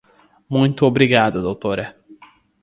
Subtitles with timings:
[0.49, 1.95] Muito obrigada Doutora.